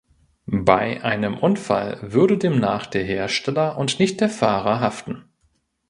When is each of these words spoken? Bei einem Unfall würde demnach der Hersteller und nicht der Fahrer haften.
Bei 0.47 1.03
einem 1.03 1.37
Unfall 1.37 1.99
würde 2.01 2.39
demnach 2.39 2.87
der 2.87 3.03
Hersteller 3.03 3.77
und 3.77 3.99
nicht 3.99 4.19
der 4.19 4.29
Fahrer 4.29 4.79
haften. 4.79 5.25